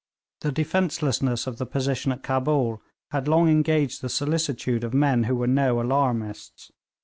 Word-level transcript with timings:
]The 0.41 0.51
defencelessness 0.51 1.45
of 1.45 1.59
the 1.59 1.67
position 1.67 2.11
at 2.11 2.23
Cabul 2.23 2.81
had 3.11 3.27
long 3.27 3.47
engaged 3.47 4.01
the 4.01 4.09
solicitude 4.09 4.83
of 4.83 4.95
men 4.95 5.25
who 5.25 5.35
were 5.35 5.45
no 5.45 5.79
alarmists. 5.79 6.71